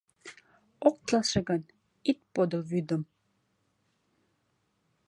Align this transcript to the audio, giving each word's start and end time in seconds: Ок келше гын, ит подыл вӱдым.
Ок 0.87 0.97
келше 1.07 1.39
гын, 1.49 1.61
ит 2.09 2.19
подыл 2.33 2.61
вӱдым. 2.71 3.01